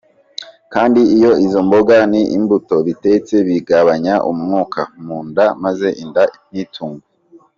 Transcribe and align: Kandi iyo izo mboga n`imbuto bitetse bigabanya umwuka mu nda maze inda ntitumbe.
Kandi 0.73 1.01
iyo 1.15 1.31
izo 1.45 1.59
mboga 1.67 1.95
n`imbuto 2.11 2.75
bitetse 2.87 3.35
bigabanya 3.47 4.15
umwuka 4.31 4.81
mu 5.05 5.17
nda 5.27 5.45
maze 5.63 5.87
inda 6.03 6.23
ntitumbe. 6.51 7.05